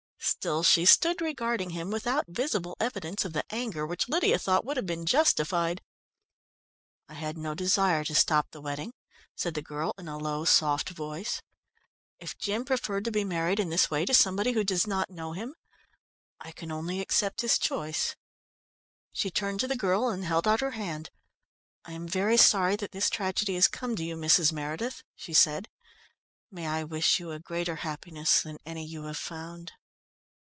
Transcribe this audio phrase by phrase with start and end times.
[0.23, 4.77] Still she stood regarding him without visible evidence of the anger which Lydia thought would
[4.77, 5.81] have been justified.
[7.09, 8.93] "I had no desire to stop the wedding,"
[9.35, 11.41] said the girl, in a low, soft voice.
[12.19, 15.31] "If Jim preferred to be married in this way to somebody who does not know
[15.33, 15.55] him,
[16.39, 18.15] I can only accept his choice."
[19.11, 21.09] She turned to the girl and held out her hand.
[21.83, 24.53] "I am very sorry that this tragedy has come to you, Mrs.
[24.53, 25.67] Meredith," she said.
[26.51, 29.71] "May I wish you a greater happiness than any you have found?"